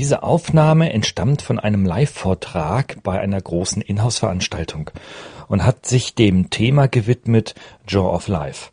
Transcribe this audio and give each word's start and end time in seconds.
Diese 0.00 0.22
Aufnahme 0.22 0.94
entstammt 0.94 1.42
von 1.42 1.58
einem 1.58 1.84
Live-Vortrag 1.84 3.02
bei 3.02 3.20
einer 3.20 3.38
großen 3.38 3.82
Inhouse-Veranstaltung 3.82 4.90
und 5.46 5.62
hat 5.62 5.84
sich 5.84 6.14
dem 6.14 6.48
Thema 6.48 6.88
gewidmet 6.88 7.54
Jaw 7.86 8.08
of 8.14 8.26
Life. 8.26 8.70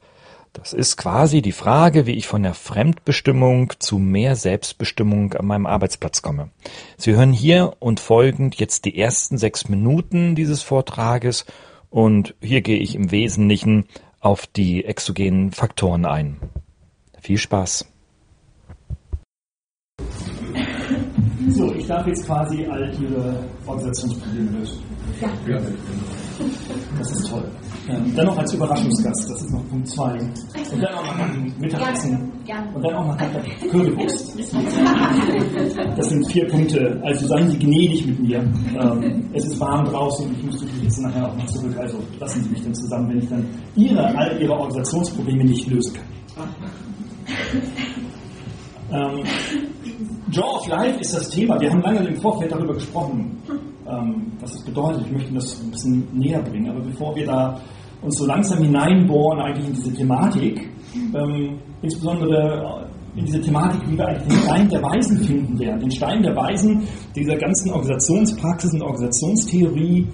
Das 0.54 0.71
ist 0.71 0.96
quasi 0.96 1.42
die 1.42 1.52
Frage, 1.52 2.05
wie 2.05 2.14
ich 2.14 2.28
von 2.28 2.43
der 2.43 2.54
Fremdbestimmung 2.54 3.74
zu 3.78 3.98
mehr 3.98 4.38
Selbstbestimmung 4.38 5.34
an 5.34 5.48
meinem 5.48 5.66
Arbeitsplatz 5.66 6.21
komme. 6.21 6.50
Sie 6.96 7.11
hören 7.11 7.34
hier 7.34 7.73
und 7.80 8.00
folgend 8.00 8.55
jetzt 8.55 8.86
die 8.86 8.98
ersten 8.98 9.38
sechs 9.38 9.68
Minuten 9.68 10.34
dieses 10.34 10.64
Vortrages 10.64 11.46
und 11.89 12.36
hier 12.41 12.62
gehe 12.62 12.79
ich 12.79 12.96
im 12.96 13.12
Wesentlichen 13.12 13.89
auf 14.21 14.48
die 14.48 14.86
exogenen 14.86 15.51
Faktoren 15.51 16.06
ein. 16.06 16.37
Viel 17.20 17.37
Spaß! 17.37 17.86
So, 21.50 21.73
ich 21.73 21.76
darf 21.87 22.05
jetzt 22.07 22.25
quasi 22.25 22.65
all 22.65 22.91
Ihre 23.01 23.43
Organisationsprobleme 23.65 24.51
lösen. 24.51 24.78
Ja. 25.21 25.57
Das 26.97 27.11
ist 27.11 27.29
toll. 27.29 27.50
Ähm, 27.89 28.14
dann 28.15 28.25
noch 28.25 28.37
als 28.37 28.54
Überraschungsgast, 28.54 29.29
das 29.29 29.41
ist 29.41 29.51
noch 29.51 29.68
Punkt 29.69 29.87
2. 29.87 30.19
Und 30.73 30.83
dann 30.83 30.93
auch 30.93 31.05
noch 31.05 31.18
nach 31.18 31.31
dem 31.31 31.54
Mittagessen. 31.59 32.31
Und 32.73 32.83
dann 32.83 32.94
auch 32.94 33.08
noch 33.08 33.17
nach 33.17 33.31
der 33.31 33.69
Currywurst. 33.69 34.38
Das 35.95 36.09
sind 36.09 36.31
vier 36.31 36.47
Punkte. 36.47 37.00
Also 37.03 37.28
seien 37.28 37.50
Sie 37.50 37.59
gnädig 37.59 38.06
mit 38.06 38.19
mir. 38.19 38.39
Ähm, 38.39 39.30
es 39.33 39.45
ist 39.45 39.59
warm 39.59 39.86
draußen 39.86 40.28
und 40.28 40.38
ich 40.38 40.44
muss 40.44 40.61
natürlich 40.61 40.83
jetzt 40.83 41.00
nachher 41.02 41.28
auch 41.28 41.36
noch 41.36 41.47
zurück. 41.47 41.78
Also 41.78 41.97
lassen 42.19 42.44
Sie 42.44 42.50
mich 42.50 42.64
dann 42.64 42.75
zusammen, 42.75 43.09
wenn 43.09 43.19
ich 43.19 43.30
dann 43.30 43.45
Ihre, 43.75 44.06
all 44.17 44.42
Ihre 44.42 44.53
Organisationsprobleme 44.53 45.45
nicht 45.45 45.67
lösen 45.67 45.94
kann. 45.94 46.50
Ähm, 48.90 49.23
Jaw 50.31 50.58
of 50.58 50.67
Life 50.67 51.00
ist 51.00 51.16
das 51.16 51.30
Thema. 51.30 51.59
Wir 51.59 51.72
haben 51.72 51.81
lange 51.81 52.06
im 52.06 52.16
Vorfeld 52.17 52.52
darüber 52.52 52.73
gesprochen, 52.73 53.38
ähm, 53.88 54.31
was 54.42 54.52
das 54.53 54.64
bedeutet. 54.64 55.06
Ich 55.06 55.11
möchte 55.11 55.34
das 55.34 55.61
ein 55.61 55.72
bisschen 55.72 56.08
näher 56.14 56.42
bringen. 56.42 56.69
Aber 56.69 56.81
bevor 56.81 57.16
wir 57.16 57.25
da 57.25 57.59
uns 58.02 58.17
so 58.17 58.25
langsam 58.25 58.61
hineinbohren 58.61 59.39
eigentlich 59.39 59.67
in 59.67 59.73
diese 59.73 59.94
Thematik, 59.94 60.69
ähm, 61.16 61.59
insbesondere 61.81 62.88
in 63.16 63.25
diese 63.25 63.42
Thematik, 63.42 63.81
wie 63.89 63.97
wir 63.97 64.08
eigentlich 64.08 64.28
den 64.28 64.44
Stein 64.44 64.69
der 64.69 64.84
Weisen 64.84 65.17
finden 65.23 65.59
werden. 65.59 65.80
Den 65.80 65.92
Stein 65.92 66.22
der 66.22 66.36
Weisen 66.36 66.84
dieser 67.16 67.36
ganzen 67.36 67.72
Organisationspraxis 67.72 68.73
und 68.73 68.81
Organisationstheorie, 68.84 70.08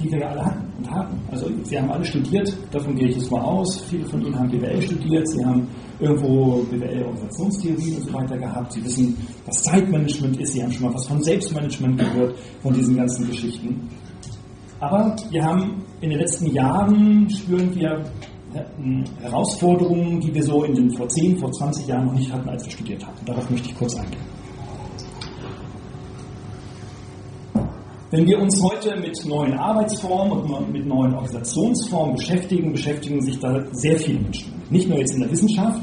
die 0.00 0.10
wir 0.10 0.20
ja 0.20 0.28
alle 0.28 0.44
hatten 0.44 0.72
und 0.78 0.90
haben. 0.90 1.20
Also 1.30 1.50
Sie 1.64 1.78
haben 1.78 1.90
alle 1.90 2.04
studiert, 2.04 2.56
davon 2.70 2.94
gehe 2.94 3.08
ich 3.08 3.16
jetzt 3.16 3.30
mal 3.30 3.40
aus. 3.40 3.80
Viele 3.88 4.04
von 4.06 4.24
Ihnen 4.24 4.38
haben 4.38 4.50
BWL 4.50 4.82
studiert, 4.82 5.28
Sie 5.28 5.44
haben 5.44 5.66
irgendwo 6.00 6.62
BWL-Organisationstheorie 6.70 7.96
und 7.96 8.04
so 8.04 8.12
weiter 8.12 8.38
gehabt. 8.38 8.72
Sie 8.72 8.84
wissen, 8.84 9.16
was 9.46 9.62
Zeitmanagement 9.62 10.40
ist, 10.40 10.52
Sie 10.52 10.62
haben 10.62 10.72
schon 10.72 10.86
mal 10.86 10.94
was 10.94 11.06
von 11.06 11.22
Selbstmanagement 11.22 11.98
gehört, 11.98 12.38
von 12.62 12.72
diesen 12.74 12.96
ganzen 12.96 13.26
Geschichten. 13.28 13.88
Aber 14.80 15.16
wir 15.30 15.44
haben 15.44 15.82
in 16.00 16.10
den 16.10 16.20
letzten 16.20 16.46
Jahren, 16.52 17.28
spüren 17.28 17.74
wir 17.74 18.04
Herausforderungen, 19.20 20.20
die 20.20 20.34
wir 20.34 20.42
so 20.42 20.64
in 20.64 20.74
den 20.74 20.90
vor 20.92 21.08
10, 21.08 21.38
vor 21.38 21.50
20 21.52 21.86
Jahren 21.86 22.06
noch 22.06 22.14
nicht 22.14 22.32
hatten, 22.32 22.48
als 22.48 22.64
wir 22.64 22.72
studiert 22.72 23.04
haben. 23.04 23.16
Darauf 23.26 23.50
möchte 23.50 23.68
ich 23.68 23.76
kurz 23.76 23.94
eingehen. 23.96 24.22
Wenn 28.10 28.24
wir 28.26 28.38
uns 28.38 28.62
heute 28.62 28.96
mit 28.96 29.22
neuen 29.26 29.52
Arbeitsformen 29.58 30.50
und 30.50 30.72
mit 30.72 30.86
neuen 30.86 31.12
Organisationsformen 31.12 32.16
beschäftigen, 32.16 32.72
beschäftigen 32.72 33.20
sich 33.20 33.38
da 33.38 33.62
sehr 33.72 33.98
viele 33.98 34.20
Menschen. 34.20 34.50
Nicht 34.70 34.88
nur 34.88 34.98
jetzt 34.98 35.12
in 35.12 35.20
der 35.20 35.30
Wissenschaft, 35.30 35.82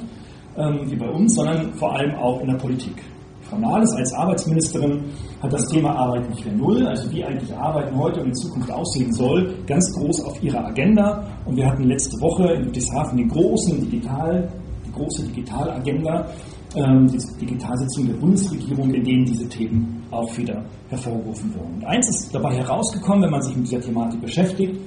ähm, 0.58 0.90
wie 0.90 0.96
bei 0.96 1.08
uns, 1.08 1.36
sondern 1.36 1.72
vor 1.76 1.96
allem 1.96 2.16
auch 2.16 2.42
in 2.42 2.48
der 2.48 2.56
Politik. 2.56 2.96
Frau 3.44 3.60
Nahles 3.60 3.94
als 3.94 4.12
Arbeitsministerin 4.14 5.04
hat 5.40 5.54
das 5.54 5.68
Thema 5.68 5.92
Arbeit 5.92 6.28
nicht 6.32 6.44
mehr 6.44 6.56
null, 6.56 6.88
also 6.88 7.12
wie 7.12 7.24
eigentlich 7.24 7.56
Arbeiten 7.56 7.96
heute 7.96 8.22
und 8.22 8.30
in 8.30 8.34
Zukunft 8.34 8.72
aussehen 8.72 9.14
soll, 9.14 9.54
ganz 9.68 9.94
groß 9.94 10.26
auf 10.26 10.42
ihrer 10.42 10.66
Agenda. 10.66 11.28
Und 11.46 11.58
wir 11.58 11.68
hatten 11.68 11.84
letzte 11.84 12.20
Woche 12.22 12.54
in 12.54 12.64
Ludwigshafen 12.64 13.20
den 13.20 13.30
großen 13.30 13.80
Digital, 13.82 14.50
große 14.96 15.24
Digitalagenda, 15.28 16.28
ähm, 16.76 17.08
die 17.08 17.46
Digitalsitzung 17.46 18.08
der 18.08 18.16
Bundesregierung, 18.16 18.94
in 18.94 19.04
denen 19.04 19.26
diese 19.26 19.48
Themen 19.48 20.04
auch 20.12 20.38
wieder 20.38 20.64
hervorgerufen 20.90 21.54
wurden. 21.54 21.76
Und 21.76 21.86
eins 21.86 22.10
ist 22.10 22.34
dabei 22.34 22.56
herausgekommen, 22.56 23.24
wenn 23.24 23.32
man 23.32 23.42
sich 23.42 23.56
mit 23.56 23.68
dieser 23.68 23.82
Thematik 23.82 24.22
beschäftigt. 24.22 24.80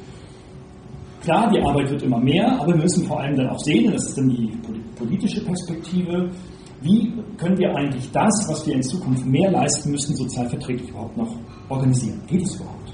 Klar, 1.22 1.50
die 1.50 1.60
Arbeit 1.60 1.91
wird 1.91 2.02
immer 2.02 2.20
mehr, 2.20 2.60
aber 2.60 2.68
wir 2.68 2.82
müssen 2.82 3.04
vor 3.04 3.20
allem 3.20 3.36
dann 3.36 3.48
auch 3.48 3.58
sehen, 3.58 3.86
und 3.86 3.94
das 3.94 4.06
ist 4.06 4.18
dann 4.18 4.28
die 4.28 4.56
politische 4.97 5.44
Perspektive, 5.44 6.30
wie 6.80 7.12
können 7.36 7.58
wir 7.58 7.74
eigentlich 7.74 8.08
das, 8.12 8.47
was 8.48 8.64
wir 8.66 8.74
in 8.74 8.82
Zukunft 8.82 9.26
mehr 9.26 9.50
leisten 9.50 9.91
müssen, 9.91 10.14
sozialverträglich 10.14 10.91
überhaupt 10.91 11.16
noch 11.16 11.34
organisieren? 11.68 12.20
Geht 12.28 12.42
es 12.42 12.54
überhaupt? 12.54 12.88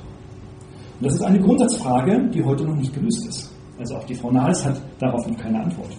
Und 1.00 1.06
das 1.06 1.14
ist 1.14 1.22
eine 1.22 1.38
Grundsatzfrage, 1.38 2.30
die 2.32 2.42
heute 2.42 2.64
noch 2.64 2.76
nicht 2.76 2.94
gelöst 2.94 3.26
ist. 3.28 3.52
Also 3.78 3.96
auch 3.96 4.04
die 4.04 4.14
Frau 4.14 4.30
Nahles 4.30 4.64
hat 4.64 4.80
darauf 4.98 5.26
noch 5.26 5.36
keine 5.36 5.60
Antwort. 5.60 5.90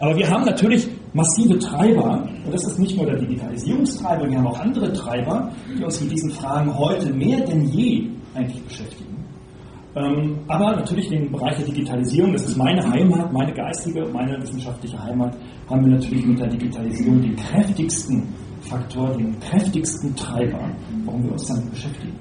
Aber 0.00 0.16
wir 0.16 0.28
haben 0.28 0.44
natürlich 0.44 0.88
massive 1.12 1.58
Treiber, 1.58 2.28
und 2.44 2.52
das 2.52 2.66
ist 2.66 2.78
nicht 2.78 2.96
nur 2.96 3.06
der 3.06 3.16
Digitalisierungstreiber, 3.16 4.28
wir 4.28 4.38
haben 4.38 4.46
auch 4.46 4.60
andere 4.60 4.92
Treiber, 4.92 5.52
die 5.76 5.82
uns 5.82 6.00
mit 6.00 6.12
diesen 6.12 6.30
Fragen 6.30 6.76
heute 6.76 7.12
mehr 7.12 7.40
denn 7.40 7.66
je 7.68 8.08
eigentlich 8.34 8.62
beschäftigen. 8.64 9.16
Ähm, 9.96 10.38
aber 10.46 10.76
natürlich 10.76 11.08
den 11.08 11.32
Bereich 11.32 11.56
der 11.56 11.64
Digitalisierung, 11.64 12.32
das 12.34 12.44
ist 12.44 12.56
meine 12.58 12.86
Heimat, 12.86 13.32
meine 13.32 13.52
geistige, 13.54 14.06
meine 14.12 14.40
wissenschaftliche 14.42 15.02
Heimat, 15.02 15.34
haben 15.70 15.86
wir 15.86 15.92
natürlich 15.92 16.26
mit 16.26 16.38
der 16.38 16.48
Digitalisierung 16.48 17.22
den 17.22 17.34
kräftigsten 17.34 18.22
Faktor, 18.60 19.16
den 19.16 19.40
kräftigsten 19.40 20.14
Treiber, 20.14 20.68
warum 21.06 21.24
wir 21.24 21.32
uns 21.32 21.46
damit 21.46 21.70
beschäftigen. 21.70 22.12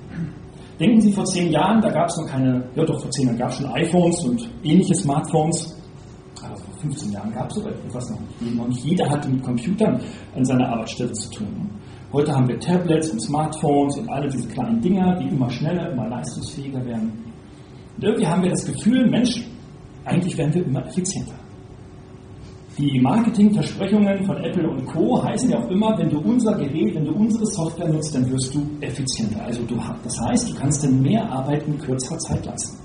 Denken 0.79 1.01
Sie 1.01 1.11
vor 1.11 1.25
zehn 1.25 1.51
Jahren, 1.51 1.81
da 1.81 1.89
gab 1.89 2.07
es 2.07 2.17
noch 2.17 2.27
keine, 2.27 2.63
ja 2.75 2.83
doch 2.85 3.01
vor 3.01 3.11
zehn 3.11 3.27
Jahren 3.27 3.37
gab 3.37 3.49
es 3.49 3.57
schon 3.57 3.65
iPhones 3.67 4.25
und 4.25 4.49
ähnliche 4.63 4.95
Smartphones. 4.95 5.75
Aber 6.85 6.93
vor 6.93 6.93
15 6.93 7.11
Jahren 7.11 7.33
gab 7.33 7.49
es 7.49 7.55
so 7.55 7.67
etwas 7.67 8.09
noch 8.09 8.19
nicht. 8.19 8.55
Noch 8.55 8.67
nicht 8.67 8.83
jeder 8.83 9.09
hatte 9.09 9.29
mit 9.29 9.43
Computern 9.43 9.99
an 10.35 10.45
seiner 10.45 10.69
Arbeitsstelle 10.69 11.11
zu 11.13 11.29
tun. 11.31 11.69
Heute 12.13 12.33
haben 12.33 12.47
wir 12.47 12.59
Tablets 12.59 13.09
und 13.09 13.21
Smartphones 13.21 13.97
und 13.97 14.09
alle 14.09 14.29
diese 14.29 14.47
kleinen 14.47 14.79
Dinger, 14.81 15.17
die 15.19 15.27
immer 15.27 15.49
schneller, 15.49 15.91
immer 15.91 16.07
leistungsfähiger 16.07 16.85
werden. 16.85 17.11
Und 17.97 18.03
irgendwie 18.03 18.27
haben 18.27 18.43
wir 18.43 18.49
das 18.51 18.65
Gefühl, 18.65 19.09
Mensch, 19.09 19.43
eigentlich 20.05 20.37
werden 20.37 20.53
wir 20.53 20.65
immer 20.65 20.85
effizienter. 20.85 21.35
Die 22.77 22.99
Marketingversprechungen 22.99 24.25
von 24.25 24.37
Apple 24.43 24.69
und 24.69 24.85
Co. 24.85 25.23
heißen 25.23 25.49
ja 25.49 25.57
auch 25.57 25.69
immer, 25.69 25.97
wenn 25.97 26.09
du 26.09 26.19
unser 26.19 26.55
Gerät, 26.55 26.93
wenn 26.93 27.05
du 27.05 27.13
unsere 27.13 27.45
Software 27.45 27.87
nutzt, 27.87 28.13
dann 28.13 28.29
wirst 28.29 28.53
du 28.53 28.67
effizienter. 28.81 29.41
Also 29.45 29.63
du, 29.63 29.75
das 30.03 30.19
heißt, 30.19 30.51
du 30.51 30.55
kannst 30.55 30.83
dann 30.83 31.01
mehr 31.01 31.23
Arbeit 31.31 31.65
in 31.67 31.77
kürzerer 31.79 32.17
Zeit 32.17 32.45
leisten. 32.45 32.84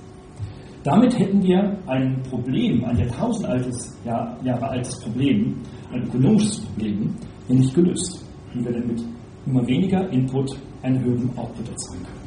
Damit 0.82 1.18
hätten 1.18 1.42
wir 1.42 1.76
ein 1.86 2.22
Problem, 2.30 2.82
ein 2.84 2.96
jahrtausendaltes, 2.96 3.98
Jahr, 4.04 4.38
Jahre 4.42 4.68
altes 4.70 4.98
Problem, 5.00 5.56
ein 5.92 6.04
ökonomisches 6.04 6.60
Problem, 6.60 7.14
nicht 7.48 7.74
gelöst. 7.74 8.24
Wie 8.54 8.64
wir 8.64 8.72
denn 8.72 8.86
mit 8.86 9.02
immer 9.46 9.66
weniger 9.66 10.08
Input 10.10 10.56
einen 10.82 11.02
höheren 11.04 11.30
Output 11.36 11.68
erzeugen 11.68 12.04
können. 12.04 12.20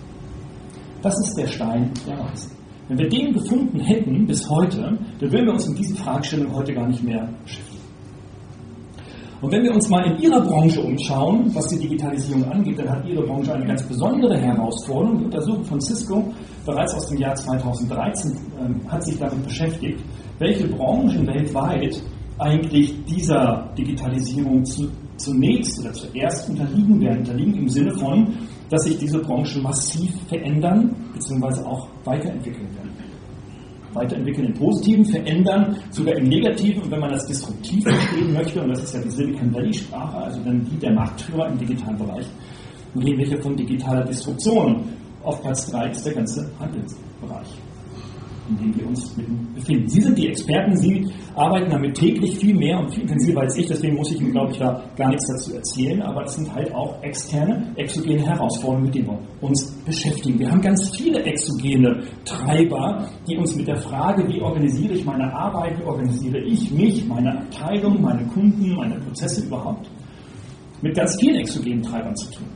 Das 1.02 1.13
ist 1.19 1.36
der 1.38 1.47
Stein 1.47 1.92
der 2.08 2.19
Weisen. 2.19 2.52
Wenn 2.88 2.97
wir 2.97 3.09
den 3.09 3.34
gefunden 3.34 3.80
hätten 3.80 4.28
bis 4.28 4.47
heute, 4.50 4.97
dann 5.19 5.31
würden 5.31 5.46
wir 5.46 5.53
uns 5.53 5.68
mit 5.69 5.80
diesen 5.80 5.97
Fragestellungen 5.97 6.53
heute 6.53 6.74
gar 6.74 6.88
nicht 6.88 7.03
mehr 7.03 7.28
beschäftigen. 7.44 7.72
Und 9.44 9.52
wenn 9.52 9.62
wir 9.62 9.74
uns 9.74 9.90
mal 9.90 10.09
in 10.09 10.18
Ihrer 10.20 10.40
Branche 10.40 10.81
umschauen, 10.81 11.54
was 11.54 11.68
die 11.68 11.78
Digitalisierung 11.78 12.50
angeht, 12.50 12.80
dann 12.80 12.90
hat 12.90 13.06
Ihre 13.06 13.24
Branche 13.24 13.54
eine 13.54 13.66
ganz 13.66 13.84
besondere 13.84 14.38
Herausforderung. 14.38 15.18
Die 15.18 15.26
Untersuchung 15.26 15.66
von 15.66 15.81
Cisco 15.81 16.34
bereits 16.66 16.96
aus 16.96 17.09
dem 17.09 17.18
Jahr 17.18 17.36
2013 17.36 18.31
äh, 18.31 18.90
hat 18.90 19.04
sich 19.04 19.19
damit 19.19 19.44
beschäftigt, 19.44 20.00
welche 20.40 20.66
Branchen 20.69 21.28
weltweit 21.28 22.01
eigentlich 22.40 22.95
dieser 23.04 23.69
Digitalisierung 23.78 24.63
zu, 24.63 24.90
zunächst 25.18 25.78
oder 25.81 25.92
zuerst 25.92 26.50
unterliegen 26.50 27.01
werden. 27.01 27.19
Unterliegen 27.19 27.56
im 27.56 27.68
Sinne 27.68 27.94
von, 28.00 28.34
dass 28.69 28.84
sich 28.86 28.98
diese 28.98 29.19
Branchen 29.19 29.62
massiv 29.62 30.10
verändern 30.30 30.96
bzw. 31.13 31.66
auch 31.66 31.89
weiterentwickeln 32.06 32.74
werden. 32.78 33.02
Weiterentwickeln 33.95 34.48
im 34.48 34.54
Positiven, 34.54 35.06
verändern 35.06 35.78
sogar 35.92 36.16
im 36.16 36.28
Negativen. 36.28 36.84
Und 36.84 36.92
wenn 36.92 37.00
man 37.00 37.12
das 37.12 37.25
disruptiv 37.28 37.84
verstehen 37.84 38.34
möchte, 38.34 38.62
und 38.62 38.69
das 38.69 38.84
ist 38.84 38.94
ja 38.94 39.01
die 39.01 39.10
Silicon 39.10 39.54
Valley-Sprache, 39.54 40.18
also 40.18 40.40
dann 40.44 40.63
die 40.66 40.78
der 40.78 40.94
Marktführer 40.94 41.50
im 41.50 41.57
digitalen 41.57 41.98
Bereich, 41.98 42.25
dann 42.94 43.04
reden 43.04 43.19
wir 43.19 43.28
hier 43.28 43.42
von 43.42 43.56
digitaler 43.56 44.04
Disruption. 44.06 44.84
Auf 45.24 45.42
Platz 45.42 45.72
3 45.72 45.90
ist 45.90 46.06
der 46.06 46.13
ganze 46.13 46.50
Handelsbereich 46.60 47.62
in 48.59 48.71
dem 48.71 48.79
wir 48.79 48.88
uns 48.88 49.15
befinden. 49.55 49.89
Sie 49.89 50.01
sind 50.01 50.17
die 50.17 50.27
Experten, 50.27 50.75
Sie 50.77 51.07
arbeiten 51.35 51.69
damit 51.69 51.95
täglich 51.95 52.38
viel 52.38 52.55
mehr 52.55 52.79
und 52.79 52.94
viel 52.94 53.03
intensiver 53.03 53.41
als 53.41 53.57
ich, 53.57 53.67
deswegen 53.67 53.95
muss 53.95 54.11
ich 54.11 54.21
Ihnen, 54.21 54.31
glaube 54.31 54.51
ich, 54.51 54.59
da 54.59 54.83
gar 54.95 55.09
nichts 55.09 55.27
dazu 55.27 55.55
erzählen, 55.55 56.01
aber 56.01 56.23
es 56.23 56.33
sind 56.33 56.53
halt 56.53 56.73
auch 56.73 57.01
externe, 57.01 57.71
exogene 57.75 58.25
Herausforderungen, 58.25 58.85
mit 58.85 58.95
denen 58.95 59.07
wir 59.07 59.19
uns 59.41 59.71
beschäftigen. 59.85 60.39
Wir 60.39 60.51
haben 60.51 60.61
ganz 60.61 60.95
viele 60.95 61.23
exogene 61.23 62.03
Treiber, 62.25 63.07
die 63.27 63.38
uns 63.38 63.55
mit 63.55 63.67
der 63.67 63.77
Frage, 63.77 64.27
wie 64.27 64.41
organisiere 64.41 64.94
ich 64.94 65.05
meine 65.05 65.33
Arbeit, 65.33 65.79
wie 65.79 65.83
organisiere 65.83 66.39
ich 66.39 66.71
mich, 66.71 67.05
meine 67.07 67.38
Abteilung, 67.38 68.01
meine 68.01 68.25
Kunden, 68.27 68.75
meine 68.75 69.00
Prozesse 69.00 69.45
überhaupt, 69.45 69.89
mit 70.81 70.95
ganz 70.95 71.17
vielen 71.19 71.35
exogenen 71.35 71.81
Treibern 71.81 72.15
zu 72.15 72.29
tun. 72.31 72.47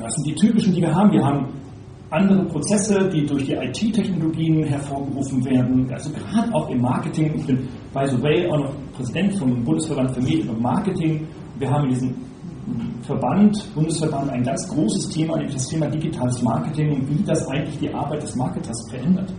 Das 0.00 0.14
sind 0.14 0.26
die 0.26 0.34
typischen, 0.34 0.74
die 0.74 0.82
wir 0.82 0.94
haben. 0.94 1.10
Wir 1.12 1.24
haben 1.24 1.48
andere 2.10 2.44
Prozesse, 2.46 3.08
die 3.12 3.26
durch 3.26 3.44
die 3.44 3.52
IT-Technologien 3.52 4.64
hervorgerufen 4.64 5.44
werden, 5.44 5.90
also 5.92 6.10
gerade 6.10 6.54
auch 6.54 6.68
im 6.70 6.80
Marketing. 6.80 7.34
Ich 7.36 7.46
bin, 7.46 7.68
by 7.92 8.06
the 8.06 8.22
way, 8.22 8.48
auch 8.50 8.58
noch 8.58 8.74
Präsident 8.94 9.36
vom 9.38 9.62
Bundesverband 9.62 10.14
für 10.14 10.22
Medien 10.22 10.48
und 10.48 10.62
Marketing. 10.62 11.26
Wir 11.58 11.70
haben 11.70 11.84
in 11.84 11.90
diesem 11.90 12.14
Verband, 13.02 13.74
Bundesverband, 13.74 14.30
ein 14.30 14.42
ganz 14.42 14.68
großes 14.68 15.10
Thema, 15.10 15.36
nämlich 15.36 15.54
das 15.54 15.68
Thema 15.68 15.86
digitales 15.86 16.42
Marketing 16.42 16.92
und 16.92 17.08
wie 17.08 17.22
das 17.24 17.46
eigentlich 17.48 17.78
die 17.78 17.92
Arbeit 17.92 18.22
des 18.22 18.34
Marketers 18.36 18.88
verändert. 18.90 19.32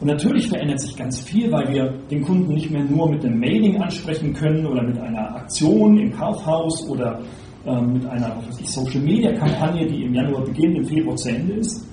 Und 0.00 0.06
natürlich 0.06 0.48
verändert 0.48 0.80
sich 0.80 0.96
ganz 0.96 1.20
viel, 1.20 1.52
weil 1.52 1.70
wir 1.70 1.92
den 2.10 2.22
Kunden 2.22 2.54
nicht 2.54 2.70
mehr 2.70 2.84
nur 2.84 3.10
mit 3.10 3.24
einem 3.24 3.38
Mailing 3.38 3.82
ansprechen 3.82 4.32
können 4.32 4.66
oder 4.66 4.82
mit 4.82 4.98
einer 4.98 5.36
Aktion 5.36 5.98
im 5.98 6.10
Kaufhaus 6.10 6.88
oder 6.88 7.20
mit 7.64 8.06
einer 8.06 8.36
Social 8.64 9.00
Media 9.00 9.32
Kampagne, 9.32 9.86
die 9.86 10.04
im 10.04 10.14
Januar 10.14 10.42
beginnt, 10.44 10.78
im 10.78 10.84
Februar 10.84 11.16
zu 11.16 11.28
Ende 11.28 11.54
ist, 11.54 11.86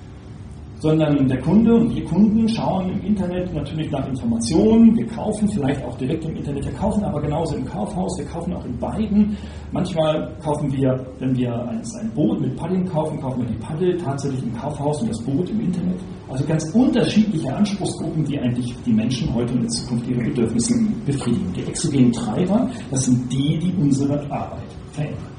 sondern 0.80 1.26
der 1.26 1.40
Kunde 1.40 1.74
und 1.74 1.90
die 1.90 2.02
Kunden 2.04 2.48
schauen 2.48 2.90
im 2.90 3.04
Internet 3.04 3.52
natürlich 3.52 3.90
nach 3.90 4.06
Informationen. 4.06 4.96
Wir 4.96 5.06
kaufen 5.08 5.48
vielleicht 5.48 5.84
auch 5.84 5.96
direkt 5.98 6.24
im 6.24 6.36
Internet, 6.36 6.64
wir 6.64 6.72
kaufen 6.72 7.04
aber 7.04 7.20
genauso 7.20 7.56
im 7.56 7.64
Kaufhaus, 7.64 8.16
wir 8.18 8.26
kaufen 8.26 8.54
auch 8.54 8.64
in 8.64 8.78
beiden. 8.78 9.36
Manchmal 9.72 10.32
kaufen 10.42 10.72
wir, 10.72 11.04
wenn 11.18 11.36
wir 11.36 11.52
ein, 11.52 11.82
ein 12.00 12.10
Boot 12.14 12.40
mit 12.40 12.56
Paddeln 12.56 12.88
kaufen, 12.88 13.20
kaufen 13.20 13.40
wir 13.40 13.48
die 13.48 13.58
Paddel 13.58 13.96
tatsächlich 13.96 14.42
im 14.42 14.54
Kaufhaus 14.56 15.02
und 15.02 15.10
das 15.10 15.20
Boot 15.22 15.50
im 15.50 15.60
Internet. 15.60 15.98
Also 16.28 16.44
ganz 16.44 16.64
unterschiedliche 16.72 17.54
Anspruchsgruppen, 17.54 18.24
die 18.24 18.38
eigentlich 18.38 18.74
die 18.86 18.92
Menschen 18.92 19.34
heute 19.34 19.52
und 19.54 19.62
in 19.62 19.70
Zukunft 19.70 20.06
ihre 20.08 20.22
Bedürfnisse 20.22 20.74
befriedigen. 21.04 21.52
Die 21.54 21.62
exogenen 21.62 22.12
Treiber, 22.12 22.70
das 22.90 23.04
sind 23.04 23.32
die, 23.32 23.58
die 23.58 23.72
unsere 23.80 24.18
Arbeit 24.30 24.68
verändern. 24.92 25.37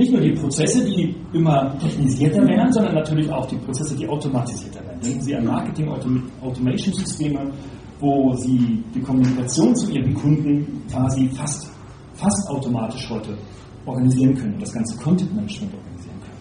Nicht 0.00 0.12
nur 0.12 0.22
die 0.22 0.32
Prozesse, 0.32 0.82
die 0.86 1.14
immer 1.34 1.78
technisierter 1.78 2.40
werden, 2.48 2.72
sondern 2.72 2.94
natürlich 2.94 3.30
auch 3.30 3.44
die 3.44 3.56
Prozesse, 3.56 3.94
die 3.94 4.08
automatisierter 4.08 4.82
werden. 4.86 4.98
Denken 5.02 5.20
Sie 5.20 5.36
an 5.36 5.44
Marketing-Automation-Systeme, 5.44 7.52
wo 8.00 8.34
Sie 8.36 8.82
die 8.94 9.00
Kommunikation 9.02 9.76
zu 9.76 9.92
Ihren 9.92 10.14
Kunden 10.14 10.82
quasi 10.90 11.28
fast, 11.34 11.70
fast 12.14 12.48
automatisch 12.48 13.10
heute 13.10 13.36
organisieren 13.84 14.34
können 14.34 14.54
und 14.54 14.62
das 14.62 14.72
ganze 14.72 14.96
Content-Management 14.96 15.74
organisieren 15.74 16.20
können. 16.22 16.38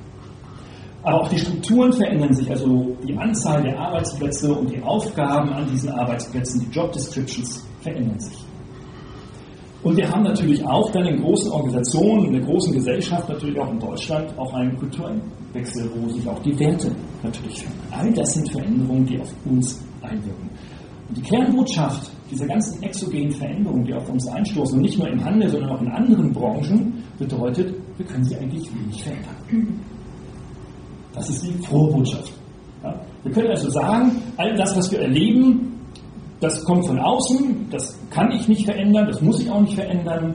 Aber 1.04 1.24
auch 1.24 1.28
die 1.28 1.40
Strukturen 1.40 1.92
verändern 1.92 2.34
sich, 2.34 2.50
also 2.50 2.96
die 3.06 3.18
Anzahl 3.18 3.62
der 3.62 3.78
Arbeitsplätze 3.78 4.54
und 4.54 4.72
die 4.72 4.82
Aufgaben 4.82 5.52
an 5.52 5.70
diesen 5.70 5.90
Arbeitsplätzen, 5.90 6.62
die 6.62 6.70
Job 6.74 6.94
Descriptions 6.94 7.68
verändern 7.82 8.22
sich. 8.22 8.49
Und 9.82 9.96
wir 9.96 10.10
haben 10.10 10.24
natürlich 10.24 10.66
auch 10.66 10.92
dann 10.92 11.06
in 11.06 11.22
großen 11.22 11.52
Organisationen, 11.52 12.26
in 12.26 12.34
der 12.34 12.42
großen 12.42 12.74
Gesellschaft, 12.74 13.30
natürlich 13.30 13.60
auch 13.60 13.72
in 13.72 13.80
Deutschland, 13.80 14.38
auch 14.38 14.54
einen 14.54 14.78
Kulturwechsel, 14.78 15.90
wo 15.96 16.10
sich 16.10 16.28
auch 16.28 16.40
die 16.40 16.58
Werte 16.60 16.92
natürlich 17.24 17.64
verändern. 17.64 17.88
All 17.92 18.14
das 18.14 18.34
sind 18.34 18.52
Veränderungen, 18.52 19.06
die 19.06 19.20
auf 19.20 19.34
uns 19.46 19.82
einwirken. 20.02 20.50
Und 21.08 21.18
die 21.18 21.22
Kernbotschaft 21.22 22.12
dieser 22.30 22.46
ganzen 22.46 22.84
exogenen 22.84 23.32
Veränderungen, 23.32 23.86
die 23.86 23.94
auf 23.94 24.08
uns 24.10 24.28
einstoßen, 24.28 24.76
und 24.76 24.82
nicht 24.82 25.00
nur 25.00 25.08
im 25.08 25.24
Handel, 25.24 25.50
sondern 25.50 25.72
auch 25.72 25.82
in 25.82 25.88
anderen 25.88 26.32
Branchen, 26.34 27.04
bedeutet, 27.18 27.74
wir 27.98 28.06
können 28.06 28.24
sie 28.26 28.36
eigentlich 28.36 28.70
wenig 28.76 29.02
verändern. 29.02 29.80
Das 31.14 31.30
ist 31.30 31.44
die 31.44 31.52
frohe 31.66 31.92
Botschaft. 31.92 32.32
Ja? 32.84 32.94
Wir 33.24 33.32
können 33.32 33.50
also 33.50 33.70
sagen, 33.70 34.22
all 34.38 34.56
das, 34.56 34.76
was 34.78 34.92
wir 34.92 35.00
erleben, 35.00 35.69
das 36.40 36.64
kommt 36.64 36.88
von 36.88 37.00
außen, 37.00 37.68
das 37.70 37.98
kann 38.10 38.32
ich 38.32 38.48
nicht 38.48 38.66
verändern, 38.66 39.08
das 39.08 39.22
muss 39.22 39.42
ich 39.42 39.52
auch 39.52 39.62
nicht 39.62 39.76
verändern. 39.76 40.34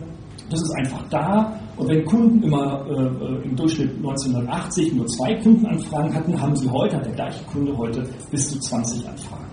Das 0.51 0.61
ist 0.61 0.73
einfach 0.77 1.03
da. 1.09 1.59
Und 1.77 1.89
wenn 1.89 2.05
Kunden 2.05 2.43
immer 2.43 2.85
äh, 2.87 3.47
im 3.47 3.56
Durchschnitt 3.56 3.97
1980 3.97 4.93
nur 4.93 5.06
zwei 5.06 5.35
Kundenanfragen 5.37 6.15
hatten, 6.15 6.41
haben 6.41 6.55
sie 6.55 6.71
heute, 6.71 6.97
hat 6.97 7.06
der 7.06 7.15
gleiche 7.15 7.43
Kunde 7.45 7.77
heute 7.77 8.06
bis 8.31 8.51
zu 8.51 8.61
20 8.61 9.09
Anfragen. 9.09 9.47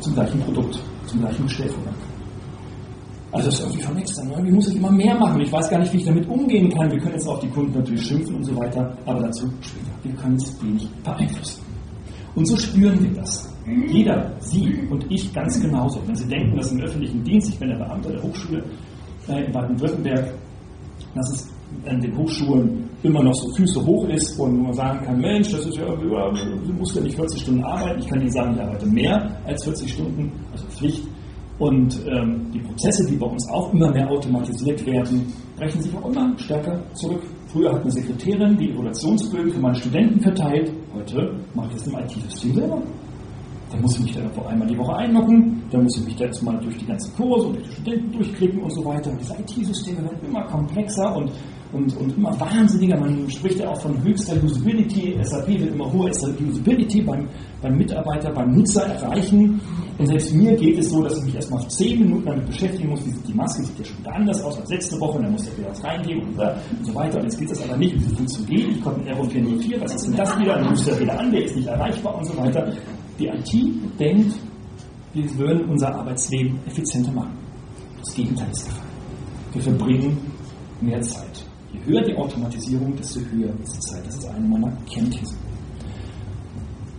Zum 0.00 0.14
gleichen 0.14 0.40
Produkt, 0.40 0.80
zum 1.06 1.20
gleichen 1.20 1.44
Bestellvorgang. 1.44 1.94
Also 3.30 3.46
das 3.46 3.54
ist 3.54 3.60
irgendwie 3.64 3.82
von 3.82 3.96
extra. 3.96 4.24
Ne? 4.24 4.36
Wie 4.42 4.52
muss 4.52 4.68
ich 4.68 4.76
immer 4.76 4.90
mehr 4.90 5.14
machen? 5.14 5.40
Ich 5.40 5.50
weiß 5.50 5.70
gar 5.70 5.78
nicht, 5.78 5.92
wie 5.92 5.98
ich 5.98 6.04
damit 6.04 6.28
umgehen 6.28 6.68
kann. 6.68 6.90
Wir 6.90 6.98
können 6.98 7.14
jetzt 7.14 7.26
auf 7.26 7.38
die 7.38 7.48
Kunden 7.48 7.78
natürlich 7.78 8.06
schimpfen 8.06 8.36
und 8.36 8.44
so 8.44 8.54
weiter, 8.56 8.94
aber 9.06 9.20
dazu 9.20 9.46
später. 9.60 9.92
Wir 10.02 10.12
können 10.14 10.36
es 10.36 10.62
wenig 10.62 10.88
beeinflussen. 11.02 11.62
Und 12.34 12.46
so 12.46 12.56
spüren 12.56 13.02
wir 13.02 13.12
das. 13.14 13.51
Jeder, 13.66 14.32
Sie 14.40 14.78
und 14.90 15.06
ich 15.10 15.32
ganz 15.32 15.60
genauso. 15.60 16.00
Wenn 16.06 16.16
Sie 16.16 16.26
denken, 16.26 16.56
dass 16.56 16.72
im 16.72 16.80
öffentlichen 16.80 17.22
Dienst, 17.22 17.50
ich 17.50 17.58
bin 17.58 17.68
der 17.68 17.76
Beamter 17.76 18.10
der 18.10 18.22
Hochschule 18.22 18.64
äh, 19.28 19.44
in 19.44 19.52
Baden-Württemberg, 19.52 20.34
dass 21.14 21.32
es 21.32 21.52
an 21.86 22.00
den 22.00 22.16
Hochschulen 22.16 22.88
immer 23.02 23.22
noch 23.22 23.34
so 23.34 23.48
Füße 23.54 23.84
hoch 23.84 24.08
ist 24.08 24.38
und 24.38 24.62
man 24.62 24.72
sagen 24.72 25.04
kann, 25.04 25.20
Mensch, 25.20 25.50
das 25.50 25.66
ist 25.66 25.76
ja, 25.76 25.84
du 25.86 26.72
musst 26.72 26.94
ja 26.94 27.02
nicht 27.02 27.16
40 27.16 27.40
Stunden 27.40 27.64
arbeiten. 27.64 28.00
Ich 28.00 28.08
kann 28.08 28.20
Ihnen 28.20 28.30
sagen, 28.30 28.54
ich 28.54 28.62
arbeite 28.62 28.86
mehr 28.86 29.36
als 29.46 29.64
40 29.64 29.92
Stunden, 29.92 30.32
also 30.52 30.66
Pflicht. 30.66 31.02
Und 31.58 32.00
ähm, 32.06 32.50
die 32.52 32.60
Prozesse, 32.60 33.06
die 33.08 33.16
bei 33.16 33.26
uns 33.26 33.48
auch 33.50 33.72
immer 33.72 33.90
mehr 33.92 34.10
automatisiert 34.10 34.84
werden, 34.86 35.32
brechen 35.56 35.80
sich 35.80 35.94
auch 35.96 36.08
immer 36.08 36.36
stärker 36.38 36.82
zurück. 36.94 37.22
Früher 37.46 37.72
hat 37.72 37.82
eine 37.82 37.90
Sekretärin 37.90 38.56
die 38.56 38.70
Evaluationsbögen 38.70 39.52
für 39.52 39.60
meine 39.60 39.76
Studenten 39.76 40.20
verteilt. 40.20 40.72
Heute 40.94 41.34
mache 41.54 41.68
ich 41.68 41.74
das 41.74 41.86
im 41.86 41.94
IT-System 41.94 42.54
selber. 42.54 42.82
Da 43.72 43.78
muss 43.78 43.96
ich 43.96 44.04
mich 44.04 44.14
dann 44.14 44.30
einmal 44.46 44.68
die 44.68 44.76
Woche 44.76 44.94
einloggen, 44.96 45.62
dann 45.70 45.84
muss 45.84 45.96
ich 45.96 46.04
mich 46.04 46.16
da 46.16 46.26
erstmal 46.26 46.58
durch 46.60 46.76
die 46.76 46.84
ganzen 46.84 47.16
Kurse 47.16 47.46
und 47.48 47.58
die 47.58 47.72
Studenten 47.72 48.12
durchklicken 48.12 48.60
und 48.60 48.70
so 48.70 48.84
weiter. 48.84 49.10
Und 49.10 49.20
diese 49.20 49.32
IT-Systeme 49.32 50.04
werden 50.04 50.18
immer 50.26 50.44
komplexer 50.44 51.16
und, 51.16 51.32
und, 51.72 51.96
und 51.96 52.14
immer 52.14 52.38
wahnsinniger. 52.38 52.98
Man 53.00 53.30
spricht 53.30 53.60
ja 53.60 53.70
auch 53.70 53.80
von 53.80 54.02
höchster 54.04 54.36
Usability. 54.44 55.18
SAP 55.22 55.48
wird 55.48 55.72
immer 55.72 55.90
hohe 55.90 56.10
Usability 56.10 57.00
beim, 57.00 57.26
beim 57.62 57.78
Mitarbeiter, 57.78 58.30
beim 58.30 58.52
Nutzer 58.52 58.82
erreichen. 58.82 59.58
Und 59.96 60.06
selbst 60.06 60.34
mir 60.34 60.54
geht 60.54 60.78
es 60.78 60.90
so, 60.90 61.02
dass 61.02 61.16
ich 61.18 61.24
mich 61.24 61.34
erstmal 61.36 61.66
zehn 61.68 62.00
Minuten 62.00 62.26
damit 62.26 62.46
beschäftigen 62.46 62.90
muss. 62.90 63.00
Die 63.26 63.32
Maske 63.32 63.62
sieht 63.62 63.78
ja 63.78 63.84
schon 63.86 63.98
wieder 64.00 64.14
anders 64.14 64.42
aus 64.42 64.60
als 64.60 64.68
letzte 64.68 65.00
Woche. 65.00 65.16
Und 65.16 65.22
dann 65.24 65.32
muss 65.32 65.48
ich 65.48 65.56
wieder 65.56 65.70
was 65.70 65.82
reingeben 65.82 66.22
und, 66.24 66.38
und 66.38 66.86
so 66.86 66.94
weiter. 66.94 67.16
Und 67.16 67.24
jetzt 67.24 67.38
geht 67.38 67.50
das 67.50 67.62
aber 67.62 67.78
nicht, 67.78 67.94
wie 67.94 68.14
funktioniert. 68.16 68.68
Ich 68.68 68.82
komme 68.82 68.98
in 68.98 69.06
Error 69.06 69.24
404, 69.30 69.80
was 69.80 69.94
ist 69.94 70.06
denn 70.08 70.16
das 70.16 70.38
wieder? 70.38 70.56
Dann 70.56 70.68
muss 70.68 70.86
er 70.86 71.00
wieder 71.00 71.18
an, 71.18 71.30
der 71.30 71.44
ist 71.44 71.56
nicht 71.56 71.68
erreichbar 71.68 72.18
und 72.18 72.26
so 72.26 72.36
weiter. 72.36 72.70
Die 73.22 73.28
IT 73.28 74.00
denkt, 74.00 74.34
wir 75.14 75.38
würden 75.38 75.70
unser 75.70 75.94
Arbeitsleben 75.94 76.58
effizienter 76.66 77.12
machen. 77.12 77.38
Das 78.00 78.12
Gegenteil 78.16 78.50
ist 78.50 78.66
der 78.66 78.72
Fall. 78.72 78.86
Wir 79.52 79.62
verbringen 79.62 80.18
mehr 80.80 81.00
Zeit. 81.02 81.46
Je 81.72 81.78
höher 81.84 82.02
die 82.02 82.16
Automatisierung, 82.16 82.96
desto 82.96 83.20
höher 83.20 83.54
ist 83.62 83.76
die 83.76 83.80
Zeit. 83.80 84.04
Das 84.06 84.16
ist 84.16 84.26
eine 84.26 84.48
meiner 84.48 84.72
Kenntnisse. 84.92 85.36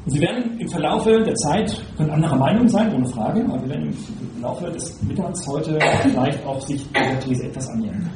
Sie 0.06 0.22
werden 0.22 0.58
im 0.60 0.70
Verlauf 0.70 1.03
der 1.03 1.36
Zeit, 1.36 1.84
können 1.98 2.12
anderer 2.12 2.38
Meinung 2.38 2.70
sein, 2.70 2.94
ohne 2.96 3.06
Frage, 3.08 3.44
aber 3.44 3.62
wir 3.62 3.70
werden 3.72 3.94
im 4.36 4.42
Laufe 4.42 4.72
des 4.72 5.03
Mittags 5.03 5.46
heute 5.46 5.77
vielleicht 6.03 6.46
auch 6.46 6.62
sich 6.62 6.88
dieser 6.88 7.20
These 7.20 7.44
etwas 7.48 7.68
annähern. 7.70 8.10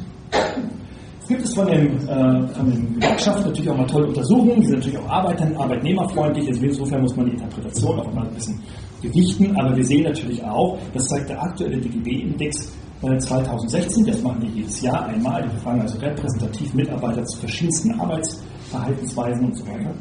Gibt 1.28 1.44
es 1.44 1.54
von 1.54 1.68
den, 1.68 2.08
äh, 2.08 2.48
von 2.48 2.72
den 2.72 2.94
Gewerkschaften 2.94 3.44
natürlich 3.44 3.70
auch 3.70 3.78
mal 3.78 3.88
tolle 3.88 4.08
Untersuchungen, 4.08 4.62
die 4.62 4.68
sind 4.68 4.76
natürlich 4.78 4.98
auch 5.00 5.10
Arbeiter, 5.10 5.48
arbeitnehmerfreundlich, 5.60 6.48
insofern 6.48 7.02
muss 7.02 7.16
man 7.16 7.26
die 7.26 7.34
Interpretation 7.34 8.00
auch 8.00 8.14
mal 8.14 8.26
ein 8.26 8.34
bisschen 8.34 8.60
gewichten, 9.02 9.56
aber 9.58 9.76
wir 9.76 9.84
sehen 9.84 10.04
natürlich 10.04 10.44
auch, 10.44 10.78
das 10.94 11.04
zeigt 11.08 11.30
der 11.30 11.42
aktuelle 11.42 11.78
DGB-Index 11.78 12.72
2016, 13.02 14.06
das 14.06 14.22
machen 14.24 14.42
wir 14.42 14.50
jedes 14.50 14.82
Jahr 14.82 15.06
einmal, 15.06 15.44
die 15.44 15.50
befragen 15.50 15.82
also 15.82 16.00
repräsentativ 16.00 16.74
Mitarbeiter 16.74 17.24
zu 17.26 17.38
verschiedensten 17.40 18.00
Arbeitsverhaltensweisen 18.00 19.46
und 19.46 19.56
so 19.56 19.68
weiter, 19.68 19.94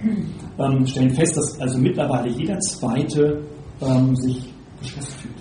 ähm, 0.59 0.87
stellen 0.87 1.11
fest, 1.11 1.37
dass 1.37 1.61
also 1.61 1.79
mittlerweile 1.79 2.31
jeder 2.31 2.59
Zweite 2.61 3.43
ähm, 3.83 4.17
sich 4.17 4.53
gestresst 4.81 5.13
fühlt. 5.13 5.35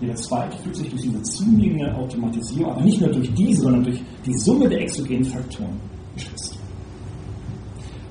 Jeder 0.00 0.14
Zweite 0.16 0.56
fühlt 0.58 0.76
sich 0.76 0.90
durch 0.90 1.02
diese 1.02 1.22
zunehmende 1.22 1.94
Automatisierung, 1.94 2.72
aber 2.72 2.82
nicht 2.82 3.00
nur 3.00 3.10
durch 3.10 3.32
diese, 3.34 3.62
sondern 3.62 3.84
durch 3.84 4.00
die 4.24 4.34
Summe 4.34 4.68
der 4.68 4.82
exogenen 4.82 5.24
Faktoren 5.24 5.80
gestresst. 6.14 6.58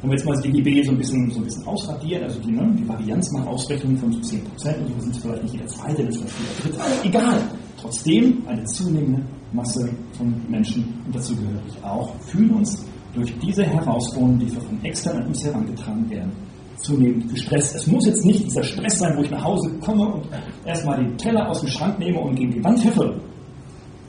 Wenn 0.01 0.11
wir 0.11 0.17
jetzt 0.17 0.25
mal 0.25 0.33
das 0.33 0.43
DGB 0.43 0.83
so 0.83 0.91
ein 0.91 0.97
bisschen, 0.97 1.31
so 1.31 1.39
ein 1.39 1.45
bisschen 1.45 1.65
ausradieren, 1.67 2.23
also 2.23 2.39
die, 2.39 2.51
ne, 2.51 2.75
die 2.77 2.87
Varianz 2.87 3.31
macht 3.31 3.47
Ausrechnungen 3.47 3.97
von 3.97 4.11
so 4.13 4.19
10% 4.19 4.35
und 4.35 4.87
so 4.87 4.99
sind 4.99 5.15
es 5.15 5.17
vielleicht 5.17 5.43
nicht 5.43 5.53
jeder 5.53 5.67
Zweite, 5.67 6.05
das 6.05 6.15
ist 6.15 6.21
vielleicht 6.21 6.63
jeder 6.63 6.77
Dritte, 6.77 7.07
egal 7.07 7.41
trotzdem 7.79 8.43
eine 8.47 8.63
zunehmende 8.65 9.21
Masse 9.51 9.89
von 10.17 10.33
Menschen, 10.49 10.83
und 11.05 11.15
dazu 11.15 11.35
gehöre 11.35 11.61
ich 11.67 11.83
auch, 11.83 12.13
fühlen 12.21 12.51
uns 12.51 12.85
durch 13.13 13.33
diese 13.39 13.63
Herausforderungen, 13.63 14.39
die 14.39 14.47
von 14.47 14.83
extern 14.83 15.17
an 15.17 15.27
uns 15.27 15.43
herangetragen 15.43 16.09
werden, 16.09 16.31
zunehmend 16.77 17.29
gestresst. 17.33 17.75
Es 17.75 17.87
muss 17.87 18.05
jetzt 18.05 18.25
nicht 18.25 18.45
dieser 18.45 18.63
Stress 18.63 18.99
sein, 18.99 19.17
wo 19.17 19.21
ich 19.21 19.31
nach 19.31 19.43
Hause 19.43 19.69
komme 19.79 20.05
und 20.05 20.27
erstmal 20.65 20.97
den 20.97 21.17
Teller 21.17 21.49
aus 21.49 21.61
dem 21.61 21.69
Schrank 21.69 21.99
nehme 21.99 22.19
und 22.19 22.35
gegen 22.35 22.51
die 22.51 22.63
Wand 22.63 22.79
pfeffere. 22.79 23.15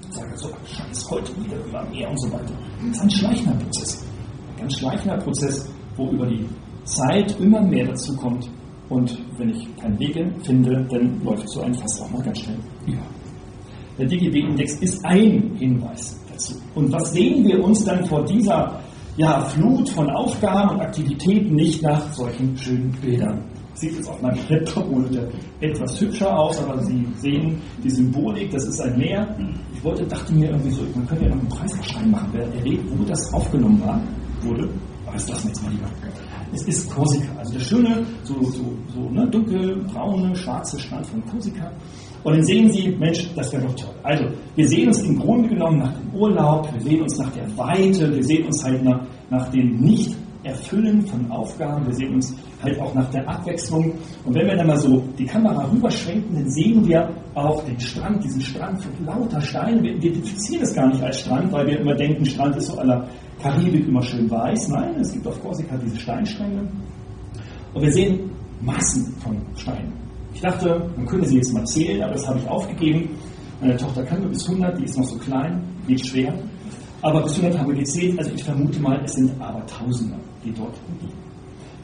Ich 0.09 0.17
sage 0.17 0.37
so, 0.37 0.49
Scheiß, 0.67 1.11
heute 1.11 1.33
wieder 1.45 1.57
immer 1.65 1.85
mehr 1.91 2.11
und 2.11 2.21
so 2.21 2.33
weiter. 2.33 2.53
Das 2.89 2.97
ist 2.97 3.03
ein 3.03 3.11
schleichender 3.11 3.55
Prozess. 3.55 4.05
Ein 4.55 4.61
ganz 4.61 4.79
schleichender 4.79 5.17
Prozess, 5.19 5.69
wo 5.97 6.11
über 6.11 6.27
die 6.27 6.47
Zeit 6.85 7.39
immer 7.41 7.61
mehr 7.61 7.87
dazu 7.87 8.17
kommt. 8.17 8.49
Und 8.89 9.19
wenn 9.37 9.51
ich 9.51 9.77
keine 9.77 9.99
Wege 9.99 10.33
finde, 10.45 10.87
dann 10.91 11.21
läuft 11.25 11.49
so 11.51 11.61
ein 11.61 11.75
Fass 11.75 12.01
auch 12.01 12.11
mal 12.11 12.23
ganz 12.23 12.39
schnell 12.39 12.59
über. 12.87 13.03
Der 13.99 14.07
DGB-Index 14.07 14.75
ist 14.81 15.05
ein 15.05 15.57
Hinweis 15.59 16.21
dazu. 16.31 16.55
Und 16.75 16.93
was 16.93 17.13
sehen 17.13 17.45
wir 17.47 17.63
uns 17.65 17.85
dann 17.85 18.05
vor 18.05 18.25
dieser 18.25 18.79
ja, 19.17 19.41
Flut 19.41 19.89
von 19.89 20.11
Aufgaben 20.11 20.77
und 20.77 20.81
Aktivitäten 20.81 21.55
nicht 21.55 21.83
nach 21.83 22.13
solchen 22.13 22.57
schönen 22.57 22.91
Bildern? 23.01 23.43
Sieht 23.75 23.95
jetzt 23.95 24.09
auf 24.09 24.21
meinem 24.23 24.39
Laptop-Monitor 24.49 25.25
etwas 25.61 26.01
hübscher 26.01 26.39
aus, 26.39 26.63
aber 26.63 26.83
Sie 26.83 27.07
sehen 27.17 27.61
die 27.83 27.91
Symbolik, 27.91 28.51
das 28.51 28.65
ist 28.65 28.81
ein 28.81 28.97
Meer. 28.97 29.37
Ich 29.75 29.85
wollte, 29.85 30.07
dachte 30.07 30.33
mir 30.35 30.51
irgendwie 30.51 30.71
so, 30.71 30.83
man 30.95 31.07
könnte 31.07 31.25
ja 31.25 31.31
noch 31.31 31.41
einen 31.41 31.49
Preisausschreiben 31.49 32.11
machen, 32.11 32.29
wer 32.33 32.55
erlebt, 32.55 32.85
wo 32.91 33.05
das 33.05 33.33
aufgenommen 33.35 33.81
war, 33.85 34.01
wurde. 34.43 34.69
Aber 35.05 35.13
das 35.15 35.29
lassen 35.29 35.45
wir 35.45 35.51
jetzt 35.51 35.71
lieber. 35.71 36.26
Es 36.53 36.63
ist 36.63 36.91
Korsika, 36.91 37.29
also 37.39 37.53
der 37.53 37.61
schöne, 37.61 38.07
so, 38.23 38.35
so, 38.43 38.65
so 38.95 39.11
ne, 39.11 39.29
dunkel, 39.29 39.77
braune, 39.93 40.35
schwarze 40.37 40.79
Strand 40.79 41.07
von 41.07 41.25
Korsika. 41.27 41.71
Und 42.25 42.35
dann 42.35 42.43
sehen 42.45 42.71
Sie, 42.71 42.89
Mensch, 42.99 43.29
das 43.37 43.53
wäre 43.53 43.63
doch 43.65 43.75
toll. 43.75 43.95
Also, 44.03 44.25
wir 44.57 44.69
sehen 44.69 44.89
uns 44.89 45.01
im 45.03 45.19
Grunde 45.19 45.49
genommen 45.49 45.79
nach 45.79 45.93
dem 45.93 46.15
Urlaub, 46.15 46.73
wir 46.73 46.81
sehen 46.81 47.03
uns 47.03 47.19
nach 47.19 47.31
der 47.31 47.57
Weite, 47.57 48.15
wir 48.15 48.25
sehen 48.25 48.47
uns 48.47 48.65
halt 48.65 48.83
nach, 48.83 49.01
nach 49.31 49.49
dem 49.51 49.81
Nicht-Erfüllen 50.47 51.03
von 51.07 51.31
Aufgaben, 51.31 51.87
wir 51.87 51.95
sehen 51.95 52.15
uns 52.15 52.35
halt 52.63 52.81
auch 52.81 52.95
nach 52.95 53.11
der 53.11 53.29
Abwechslung. 53.29 53.93
Und 54.25 54.35
wenn 54.35 54.47
wir 54.47 54.57
dann 54.57 54.67
mal 54.69 54.79
so 54.79 55.03
die 55.19 55.25
Kamera 55.25 55.69
rüberschwenken, 55.71 56.35
dann 56.35 56.49
sehen 56.51 56.87
wir 56.87 57.09
auch 57.35 57.63
den 57.65 57.79
Strand, 57.81 58.23
diesen 58.23 58.41
Strand 58.41 58.83
von 58.83 59.05
lauter 59.05 59.41
Steinen. 59.41 59.83
Wir 59.83 59.95
identifizieren 59.95 60.63
es 60.63 60.75
gar 60.75 60.89
nicht 60.89 61.03
als 61.03 61.21
Strand, 61.21 61.53
weil 61.53 61.67
wir 61.67 61.81
immer 61.81 61.95
denken, 61.95 62.25
Strand 62.25 62.57
ist 62.57 62.67
so 62.67 62.79
aller 62.79 63.07
Karibik 63.43 63.87
immer 63.89 64.03
schön 64.03 64.31
weiß. 64.31 64.69
Nein, 64.69 64.95
es 65.01 65.13
gibt 65.13 65.27
auf 65.27 65.41
Korsika 65.43 65.77
diese 65.85 65.99
Steinstränge. 65.99 66.69
Und 67.75 67.83
wir 67.83 67.93
sehen 67.93 68.31
Massen 68.61 69.15
von 69.19 69.37
Steinen. 69.57 69.93
Ich 70.33 70.41
dachte, 70.41 70.89
man 70.97 71.07
könnte 71.07 71.27
sie 71.27 71.37
jetzt 71.37 71.53
mal 71.53 71.65
zählen, 71.67 72.03
aber 72.03 72.13
das 72.13 72.27
habe 72.27 72.39
ich 72.39 72.49
aufgegeben. 72.49 73.11
Meine 73.61 73.77
Tochter 73.77 74.05
kann 74.05 74.21
nur 74.21 74.31
bis 74.31 74.47
100, 74.49 74.79
die 74.79 74.85
ist 74.85 74.97
noch 74.99 75.05
so 75.05 75.17
klein, 75.19 75.63
geht 75.87 76.07
schwer. 76.07 76.35
Aber 77.03 77.23
bis 77.23 77.37
100 77.39 77.59
haben 77.59 77.69
wir 77.69 77.77
gezählt, 77.77 78.19
also 78.19 78.33
ich 78.33 78.43
vermute 78.43 78.81
mal, 78.81 79.01
es 79.05 79.13
sind 79.13 79.31
aber 79.41 79.65
Tausende, 79.67 80.17
die 80.47 80.53
dort 80.53 80.75
liegen. 81.01 81.13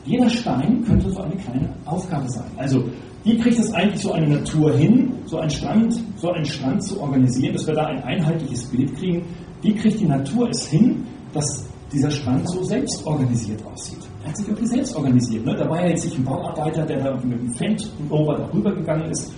Jeder 0.04 0.28
Stein 0.28 0.82
könnte 0.84 1.10
so 1.10 1.20
eine 1.20 1.36
kleine 1.36 1.68
Aufgabe 1.84 2.28
sein. 2.28 2.50
Also, 2.56 2.82
wie 3.24 3.38
kriegt 3.38 3.58
es 3.58 3.72
eigentlich 3.72 4.02
so 4.02 4.12
eine 4.12 4.28
Natur 4.28 4.72
hin, 4.72 5.12
so 5.26 5.38
einen 5.38 5.50
Strand, 5.50 5.94
so 6.16 6.32
einen 6.32 6.44
Strand 6.44 6.82
zu 6.82 7.00
organisieren, 7.00 7.52
dass 7.52 7.66
wir 7.66 7.74
da 7.74 7.86
ein 7.86 8.02
einheitliches 8.02 8.64
Bild 8.64 8.96
kriegen? 8.96 9.24
Wie 9.60 9.74
kriegt 9.74 10.00
die 10.00 10.06
Natur 10.06 10.48
es 10.50 10.66
hin, 10.66 11.04
dass 11.32 11.64
dieser 11.92 12.10
Strand 12.10 12.48
so 12.48 12.64
selbst 12.64 13.06
organisiert 13.06 13.64
aussieht? 13.64 14.00
Er 14.24 14.30
hat 14.30 14.36
sich 14.36 14.48
irgendwie 14.48 14.66
selbst 14.66 14.96
organisiert. 14.96 15.44
Ne? 15.44 15.54
Da 15.54 15.68
war 15.68 15.80
ja 15.82 15.88
jetzt 15.88 16.04
nicht 16.04 16.18
ein 16.18 16.24
Bauarbeiter, 16.24 16.84
der 16.84 17.04
da 17.04 17.14
mit 17.24 17.38
dem 17.38 17.54
Fendt 17.54 17.88
und 18.00 18.10
Over 18.10 18.38
darüber 18.38 18.74
gegangen 18.74 19.08
ist 19.10 19.32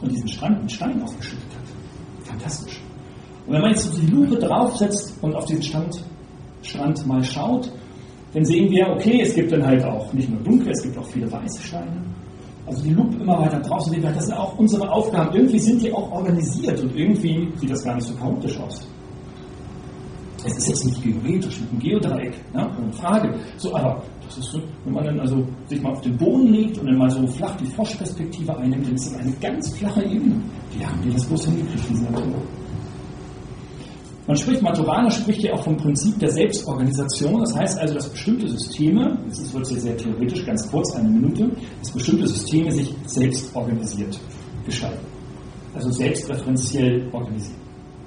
und 0.00 0.10
diesen 0.10 0.28
Strand 0.28 0.62
mit 0.62 0.72
Stein 0.72 1.02
aufgeschüttet 1.02 1.50
hat. 1.50 2.26
Fantastisch. 2.26 2.80
Und 3.46 3.52
wenn 3.52 3.60
man 3.60 3.70
jetzt 3.70 3.84
so 3.84 4.00
die 4.00 4.06
Lupe 4.06 4.36
draufsetzt 4.36 5.14
und 5.22 5.34
auf 5.34 5.44
diesen 5.44 5.62
Strand, 5.62 6.02
Strand 6.62 7.06
mal 7.06 7.22
schaut, 7.22 7.70
dann 8.36 8.44
sehen 8.44 8.70
wir, 8.70 8.86
okay, 8.90 9.22
es 9.22 9.34
gibt 9.34 9.50
dann 9.50 9.66
halt 9.66 9.82
auch 9.82 10.12
nicht 10.12 10.28
nur 10.28 10.38
dunkle, 10.40 10.70
es 10.70 10.82
gibt 10.82 10.98
auch 10.98 11.06
viele 11.06 11.32
weiße 11.32 11.62
Steine. 11.62 11.96
Also 12.66 12.82
die 12.82 12.90
Lupe 12.90 13.16
immer 13.16 13.38
weiter 13.38 13.58
draußen 13.60 13.90
sehen 13.90 14.02
wir, 14.02 14.12
das 14.12 14.26
sind 14.26 14.36
auch 14.36 14.58
unsere 14.58 14.92
Aufgaben. 14.92 15.34
Irgendwie 15.34 15.58
sind 15.58 15.80
die 15.80 15.90
auch 15.90 16.12
organisiert 16.12 16.78
und 16.82 16.94
irgendwie 16.94 17.48
sieht 17.56 17.70
das 17.70 17.82
gar 17.82 17.94
nicht 17.94 18.06
so 18.06 18.14
chaotisch 18.14 18.60
aus. 18.60 18.86
Es 20.44 20.54
ist 20.54 20.68
jetzt 20.68 20.84
nicht 20.84 21.02
geometrisch 21.02 21.60
mit 21.60 21.70
einem 21.70 21.78
Geodreieck, 21.78 22.34
ne? 22.52 22.70
eine 22.76 22.92
Frage. 22.92 23.34
So, 23.56 23.74
aber 23.74 24.02
das 24.26 24.36
ist 24.36 24.52
so, 24.52 24.60
wenn 24.84 24.92
man 24.92 25.04
dann 25.04 25.18
also 25.20 25.42
sich 25.68 25.80
mal 25.80 25.92
auf 25.92 26.02
den 26.02 26.18
Boden 26.18 26.48
legt 26.48 26.76
und 26.76 26.88
dann 26.88 26.98
mal 26.98 27.10
so 27.10 27.26
flach 27.26 27.56
die 27.56 27.64
Froschperspektive 27.64 28.54
einnimmt, 28.54 28.86
dann 28.86 28.96
ist 28.96 29.06
das 29.06 29.18
eine 29.18 29.32
ganz 29.40 29.70
flache 29.70 30.04
Ebene. 30.04 30.42
Wie 30.76 30.84
haben 30.84 31.00
die 31.02 31.10
das 31.10 31.24
bloß 31.24 31.46
hingekriegt, 31.46 31.84
diese 31.88 32.04
Natur? 32.04 32.34
Man 34.26 34.36
spricht, 34.36 34.60
Maturana 34.60 35.08
spricht 35.08 35.42
ja 35.42 35.52
auch 35.52 35.62
vom 35.62 35.76
Prinzip 35.76 36.18
der 36.18 36.30
Selbstorganisation. 36.30 37.40
Das 37.40 37.54
heißt 37.54 37.78
also, 37.78 37.94
dass 37.94 38.08
bestimmte 38.08 38.48
Systeme, 38.48 39.16
das 39.28 39.54
wird 39.54 39.68
hier 39.68 39.80
sehr 39.80 39.96
theoretisch, 39.96 40.44
ganz 40.44 40.68
kurz, 40.68 40.96
eine 40.96 41.08
Minute, 41.08 41.48
dass 41.80 41.92
bestimmte 41.92 42.26
Systeme 42.26 42.72
sich 42.72 42.92
selbst 43.06 43.54
organisiert 43.54 44.18
gestalten. 44.64 45.06
Also 45.74 45.90
selbstreferenziell 45.92 47.08
organisieren. 47.12 47.60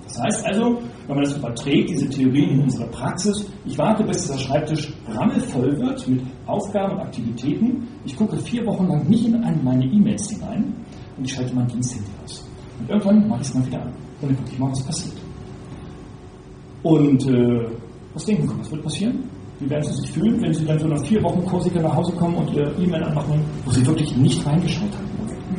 Das 0.04 0.20
heißt 0.24 0.46
also, 0.48 0.80
wenn 1.08 1.16
man 1.16 1.24
das 1.24 1.38
überträgt, 1.38 1.92
diese 1.92 2.10
Theorien 2.10 2.50
in 2.50 2.62
unsere 2.64 2.88
Praxis, 2.88 3.46
ich 3.66 3.78
warte, 3.78 4.04
bis 4.04 4.24
dieser 4.24 4.40
Schreibtisch 4.40 4.92
rammelvoll 5.08 5.78
wird 5.78 6.08
mit 6.08 6.22
Aufgaben 6.48 6.96
und 6.96 7.02
Aktivitäten. 7.02 7.88
Ich 8.04 8.18
gucke 8.18 8.36
vier 8.38 8.66
Wochen 8.66 8.88
lang 8.88 9.08
nicht 9.08 9.26
in 9.26 9.64
meine 9.64 9.86
E-Mails 9.86 10.32
hinein 10.32 10.74
und 11.16 11.26
ich 11.26 11.32
schalte 11.32 11.54
mein 11.56 11.68
Diensthandy 11.68 12.10
aus. 12.26 12.44
Und 12.80 12.90
irgendwann 12.90 13.28
mache 13.28 13.42
ich 13.42 13.48
es 13.48 13.54
mal 13.54 13.66
wieder 13.68 13.82
an. 13.82 13.94
Und 14.22 14.30
dann 14.30 14.38
gucke 14.38 14.52
ich 14.52 14.60
mal, 14.60 14.72
was 14.72 14.84
passiert. 14.84 15.19
Und 16.84 17.28
äh, 17.28 17.66
was 18.14 18.26
denken 18.26 18.48
Sie, 18.48 18.60
was 18.60 18.72
wird 18.72 18.84
passieren? 18.84 19.24
Wie 19.60 19.70
werden 19.70 19.84
Sie 19.84 20.02
sich 20.02 20.12
fühlen, 20.12 20.42
wenn 20.42 20.54
Sie 20.54 20.66
dann 20.66 20.80
so 20.80 20.88
nach 20.88 21.06
vier 21.06 21.22
Wochen 21.22 21.46
Korsika 21.46 21.82
nach 21.82 21.96
Hause 21.96 22.14
kommen 22.14 22.36
und 22.36 22.54
Ihr 22.54 22.72
E-Mail 22.80 23.04
anmachen, 23.04 23.42
wo 23.66 23.72
Sie 23.72 23.86
wirklich 23.86 24.16
nicht 24.16 24.46
reingeschaut 24.46 24.92
haben? 24.94 25.10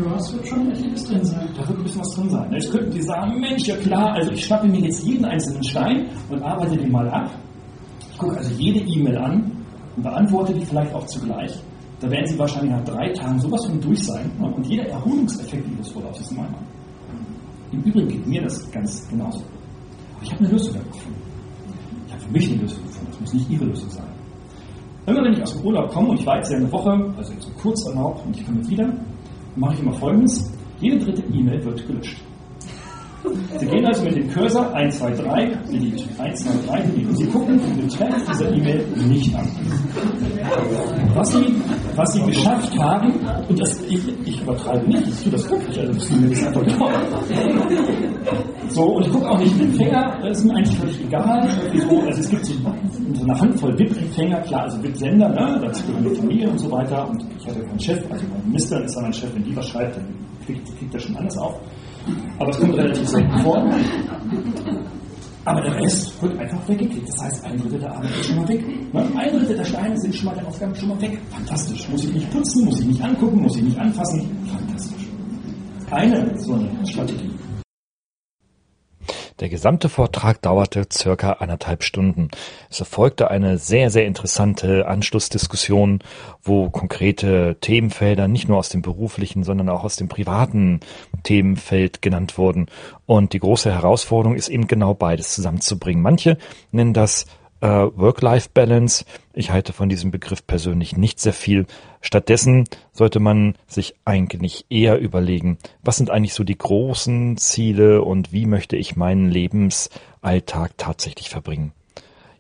Ja, 0.03 0.17
es 0.17 0.33
wird 0.33 0.47
schon 0.47 0.71
etwas 0.71 1.05
drin 1.05 1.25
sein. 1.25 1.49
Da 1.57 1.69
wird 1.69 1.79
ein 1.79 1.83
bisschen 1.83 2.01
was 2.01 2.15
drin 2.15 2.31
sein. 2.31 2.53
Jetzt 2.53 2.71
könnten 2.71 2.93
Sie 2.93 3.03
sagen, 3.03 3.41
Mensch, 3.41 3.67
ja 3.67 3.77
klar, 3.77 4.15
also 4.15 4.31
ich 4.31 4.45
schnappe 4.45 4.69
mir 4.69 4.81
jetzt 4.81 5.05
jeden 5.05 5.25
einzelnen 5.25 5.63
Stein 5.65 6.07
und 6.31 6.43
arbeite 6.43 6.77
den 6.77 6.91
mal 6.91 7.09
ab. 7.11 7.31
Ich 8.13 8.19
gucke 8.19 8.37
also 8.37 8.51
jede 8.55 8.81
E-Mail 8.81 9.19
an 9.19 9.53
und 9.97 10.03
beantworte 10.03 10.55
die 10.55 10.65
vielleicht 10.65 10.95
auch 10.95 11.05
zugleich. 11.07 11.53
Da 12.01 12.11
werden 12.11 12.27
Sie 12.27 12.39
wahrscheinlich 12.39 12.73
nach 12.73 12.85
drei 12.85 13.13
Tagen 13.13 13.39
sowas 13.41 13.67
von 13.67 13.79
durch 13.81 14.03
sein 14.03 14.31
und 14.41 14.67
jeder 14.67 14.87
Erholungseffekt 14.87 15.67
Ihres 15.77 15.95
Urlaubs 15.95 16.21
ist 16.21 16.31
einmal. 16.31 16.49
Im 17.73 17.83
Übrigen 17.83 18.09
geht 18.09 18.27
mir 18.27 18.43
das 18.43 18.71
ganz 18.71 19.07
genauso. 19.09 19.43
Ich 20.23 20.31
habe 20.33 20.45
eine 20.45 20.53
Lösung 20.53 20.75
gefunden. 20.75 21.23
Ich 22.07 22.13
habe 22.13 22.23
für 22.23 22.31
mich 22.31 22.51
eine 22.51 22.63
Lösung 22.63 22.83
gefunden. 22.85 23.07
Das 23.11 23.21
muss 23.21 23.35
nicht 23.35 23.51
Ihre 23.51 23.65
Lösung 23.65 23.91
sein. 23.91 24.07
Immer 25.07 25.25
wenn 25.25 25.33
ich 25.33 25.43
aus 25.43 25.55
dem 25.55 25.65
Urlaub 25.65 25.91
komme 25.91 26.09
und 26.11 26.21
ich 26.21 26.27
war 26.27 26.37
jetzt 26.37 26.51
ja 26.51 26.59
eine 26.59 26.71
Woche, 26.71 26.91
also 27.17 27.33
so 27.39 27.51
kurz 27.61 27.87
erlaubt 27.87 28.25
und 28.27 28.37
ich 28.37 28.45
komme 28.45 28.59
jetzt 28.59 28.71
wieder, 28.71 28.93
mache 29.57 29.75
ich 29.75 29.81
immer 29.81 29.93
folgendes. 29.95 30.53
Jede 30.81 30.99
dritte 30.99 31.23
E-Mail 31.33 31.65
wird 31.65 31.87
gelöscht. 31.87 32.23
Sie 33.59 33.67
gehen 33.67 33.85
also 33.87 34.05
mit 34.05 34.17
dem 34.17 34.29
Cursor 34.29 34.73
1, 34.75 34.99
2, 34.99 35.11
3, 35.11 35.47
delete, 35.71 36.05
1, 36.19 36.41
2, 36.41 36.51
3, 36.67 36.83
delete. 36.83 37.17
Sie 37.17 37.27
gucken 37.27 37.61
den 37.61 37.87
Betreff 37.87 38.15
dieser 38.31 38.53
E-Mail 38.53 38.87
nicht 39.09 39.35
an. 39.35 39.49
Was 41.15 41.33
Sie, 41.33 41.55
was 41.97 42.13
Sie 42.13 42.23
geschafft 42.23 42.79
haben, 42.79 43.13
und 43.49 43.61
das, 43.61 43.81
ich, 43.89 44.01
ich 44.25 44.41
übertreibe 44.41 44.87
nicht, 44.87 45.09
ich 45.09 45.23
tue 45.23 45.33
das 45.33 45.51
wirklich, 45.51 45.79
also 45.79 45.93
das 45.93 46.11
ist 46.11 46.47
einfach 46.47 46.79
toll. 46.79 46.93
So, 48.69 48.83
und 48.85 49.07
ich 49.07 49.13
gucke 49.13 49.29
auch 49.29 49.39
nicht 49.39 49.59
den 49.59 49.67
Empfänger, 49.71 50.19
das 50.23 50.39
ist 50.39 50.45
mir 50.45 50.55
eigentlich 50.55 50.79
völlig 50.79 51.01
egal. 51.01 51.49
So, 51.89 52.01
also 52.01 52.21
es 52.21 52.31
gibt 52.31 52.45
so, 52.47 52.55
eine 53.23 53.41
Handvoll 53.41 53.79
VIP-Empfänger, 53.79 54.41
klar, 54.43 54.63
also 54.63 54.83
VIP-Sender, 54.83 55.29
ne, 55.29 55.61
dazu 55.63 55.85
gehören 55.87 56.05
die 56.05 56.17
Familie 56.17 56.51
und 56.51 56.59
so 56.59 56.71
weiter. 56.71 57.09
Und 57.09 57.25
ich 57.39 57.47
hatte 57.47 57.61
keinen 57.61 57.81
Chef, 57.81 57.99
also 58.11 58.25
mein 58.31 58.47
Minister 58.47 58.83
ist 58.85 58.95
ja 58.95 59.03
mein 59.03 59.13
Chef, 59.13 59.35
wenn 59.35 59.45
die 59.45 59.57
was 59.57 59.69
schreibt, 59.69 59.97
dann 59.97 60.07
kriegt, 60.47 60.79
kriegt 60.79 60.95
er 60.95 61.01
schon 61.01 61.17
anders 61.17 61.37
auf. 61.39 61.61
Aber 62.39 62.51
es 62.51 62.59
kommt 62.59 62.75
relativ 62.77 63.09
selten 63.09 63.39
vor. 63.41 63.71
Aber 65.45 65.61
der 65.63 65.75
Rest 65.77 66.23
wird 66.23 66.39
einfach 66.39 66.69
weggeklickt. 66.69 67.09
Das 67.09 67.25
heißt, 67.25 67.45
ein 67.45 67.57
Drittel 67.57 67.81
der 67.81 67.93
Arbeit 67.93 68.11
ist 68.11 68.27
schon 68.27 68.37
mal 68.37 68.49
weg. 68.49 68.65
Ne? 68.93 69.07
Ein 69.17 69.39
Drittel 69.39 69.57
der 69.57 69.65
Steine 69.65 69.99
sind 69.99 70.15
schon 70.15 70.27
mal 70.27 70.35
der 70.35 70.47
Aufgaben 70.47 70.75
schon 70.75 70.89
mal 70.91 71.01
weg. 71.01 71.19
Fantastisch. 71.31 71.89
Muss 71.89 72.05
ich 72.05 72.13
nicht 72.13 72.31
putzen, 72.31 72.65
muss 72.67 72.81
ich 72.81 72.87
nicht 72.87 73.03
angucken, 73.03 73.41
muss 73.41 73.57
ich 73.57 73.63
nicht 73.63 73.79
anfassen. 73.79 74.31
Fantastisch. 74.47 75.07
Keine 75.89 76.39
so 76.39 76.55
eine 76.55 76.87
Strategie. 76.87 77.31
Der 79.41 79.49
gesamte 79.49 79.89
Vortrag 79.89 80.43
dauerte 80.43 80.87
circa 80.93 81.33
anderthalb 81.33 81.83
Stunden. 81.83 82.29
Es 82.69 82.79
erfolgte 82.79 83.31
eine 83.31 83.57
sehr, 83.57 83.89
sehr 83.89 84.05
interessante 84.07 84.87
Anschlussdiskussion, 84.87 86.01
wo 86.43 86.69
konkrete 86.69 87.57
Themenfelder 87.59 88.29
nicht 88.29 88.49
nur 88.49 88.59
aus 88.59 88.69
dem 88.69 88.83
beruflichen, 88.83 89.43
sondern 89.43 89.71
auch 89.71 89.83
aus 89.83 89.97
dem 89.97 90.09
privaten 90.09 90.81
Themenfeld 91.23 92.03
genannt 92.03 92.37
wurden. 92.37 92.67
Und 93.07 93.33
die 93.33 93.41
große 93.41 93.73
Herausforderung 93.73 94.37
ist 94.37 94.51
eben 94.51 94.67
genau 94.67 94.93
beides 94.93 95.35
zusammenzubringen. 95.35 96.03
Manche 96.03 96.37
nennen 96.71 96.93
das 96.93 97.25
äh, 97.61 97.67
Work-Life-Balance. 97.67 99.05
Ich 99.33 99.51
halte 99.51 99.73
von 99.73 99.89
diesem 99.89 100.11
Begriff 100.11 100.47
persönlich 100.47 100.97
nicht 100.97 101.21
sehr 101.21 101.33
viel. 101.33 101.67
Stattdessen 102.01 102.65
sollte 102.93 103.21
man 103.21 103.55
sich 103.67 103.95
eigentlich 104.05 104.67
eher 104.71 104.99
überlegen, 104.99 105.59
was 105.83 105.97
sind 105.97 106.11
eigentlich 106.11 106.35
so 106.35 106.45
die 106.45 106.59
großen 106.59 107.37
Ziele 107.37 108.03
und 108.03 108.33
wie 108.33 108.47
möchte 108.47 108.77
ich 108.77 108.97
meinen 108.97 109.31
Lebensalltag 109.31 110.77
tatsächlich 110.77 111.31
verbringen. 111.31 111.73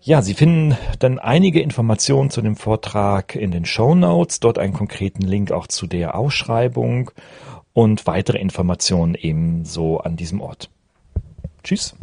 Ja, 0.03 0.23
Sie 0.23 0.33
finden 0.33 0.79
dann 0.99 1.19
einige 1.19 1.61
Informationen 1.61 2.31
zu 2.31 2.41
dem 2.41 2.57
Vortrag 2.57 3.35
in 3.35 3.51
den 3.51 3.67
Show 3.67 3.95
Notes, 3.95 4.41
dort 4.41 4.59
einen 4.59 4.73
konkreten 4.73 5.23
Link 5.23 5.53
auch 5.53 5.67
zu 5.67 5.87
der 5.87 6.15
Ausschreibung 6.15 7.11
und 7.75 8.07
weitere 8.07 8.39
Informationen 8.39 9.15
ebenso 9.15 9.99
an 9.99 10.17
diesem 10.17 10.41
Ort. 10.41 10.71
Tschüss. 11.63 11.95